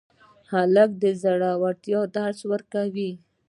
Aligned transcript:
هلک 0.51 0.91
د 1.01 1.03
زړورتیا 1.21 2.01
درس 2.15 2.39
ورکوي. 2.51 3.11